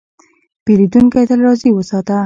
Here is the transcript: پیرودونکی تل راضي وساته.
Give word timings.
پیرودونکی 0.65 1.23
تل 1.29 1.39
راضي 1.47 1.69
وساته. 1.73 2.17